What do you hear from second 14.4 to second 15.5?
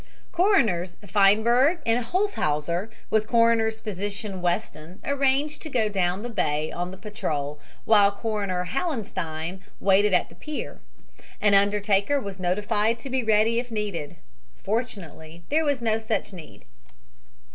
Fortunately